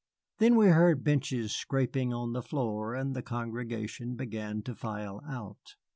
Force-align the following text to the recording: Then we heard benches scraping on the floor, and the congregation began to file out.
Then 0.39 0.55
we 0.55 0.65
heard 0.69 1.03
benches 1.03 1.55
scraping 1.55 2.11
on 2.11 2.33
the 2.33 2.41
floor, 2.41 2.95
and 2.95 3.15
the 3.15 3.21
congregation 3.21 4.15
began 4.15 4.63
to 4.63 4.73
file 4.73 5.21
out. 5.29 5.75